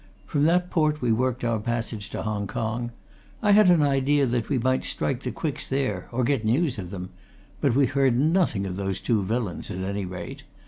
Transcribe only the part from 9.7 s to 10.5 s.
any rate.